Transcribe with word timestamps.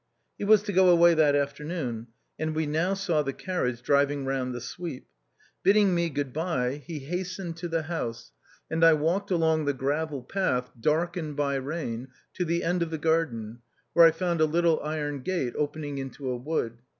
He 0.39 0.45
was 0.45 0.63
to 0.63 0.73
go 0.73 0.89
away 0.89 1.13
that 1.13 1.35
afternoon, 1.35 2.07
and 2.39 2.55
we 2.55 2.65
now 2.65 2.95
saw 2.95 3.21
the 3.21 3.33
carriage 3.33 3.83
driving 3.83 4.25
round 4.25 4.51
the 4.51 4.59
sweep. 4.59 5.05
Bidding 5.61 5.93
me 5.93 6.09
good 6.09 6.33
bye, 6.33 6.81
he 6.83 6.97
hastened 6.97 7.59
74 7.59 7.59
THE 7.59 7.59
OUTCAST. 7.59 7.59
to 7.59 7.69
the 7.69 7.83
bouse, 8.07 8.31
and 8.71 8.83
I 8.83 8.93
walked 8.93 9.29
along 9.29 9.65
the 9.65 9.73
gravel 9.75 10.23
path, 10.23 10.71
darkened 10.79 11.35
by 11.35 11.53
rain, 11.57 12.07
to 12.33 12.43
the 12.43 12.63
end 12.63 12.81
of 12.81 12.89
the 12.89 12.97
garden, 12.97 13.59
where 13.93 14.07
I 14.07 14.09
found 14.09 14.41
a 14.41 14.45
little 14.45 14.79
iron 14.79 15.19
gate 15.21 15.53
opening 15.55 15.99
into 15.99 16.27
a 16.31 16.35
wood. 16.35 16.79